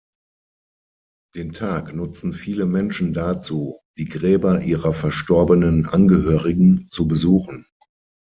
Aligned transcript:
Den 1.35 1.53
Tag 1.53 1.93
nutzen 1.93 2.33
viele 2.33 2.65
Menschen 2.65 3.13
dazu, 3.13 3.77
die 3.97 4.05
Gräber 4.05 4.61
ihrer 4.63 4.93
verstorbenen 4.93 5.85
Angehörigen 5.85 6.87
zu 6.89 7.07
besuchen. 7.07 7.67